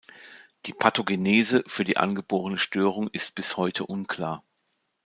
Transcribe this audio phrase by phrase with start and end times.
[0.65, 4.43] Die Pathogenese für die angeborene Störung ist bis heute unklar.